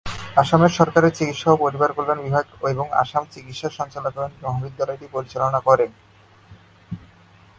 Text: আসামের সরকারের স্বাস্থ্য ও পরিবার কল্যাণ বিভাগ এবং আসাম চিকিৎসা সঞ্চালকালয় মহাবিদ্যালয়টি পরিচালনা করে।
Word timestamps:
আসামের 0.37 0.71
সরকারের 0.79 1.15
স্বাস্থ্য 1.17 1.49
ও 1.53 1.61
পরিবার 1.63 1.89
কল্যাণ 1.97 2.19
বিভাগ 2.25 2.45
এবং 2.73 2.85
আসাম 3.01 3.23
চিকিৎসা 3.33 3.69
সঞ্চালকালয় 3.77 4.33
মহাবিদ্যালয়টি 4.43 5.07
পরিচালনা 5.15 5.59
করে। 5.67 5.85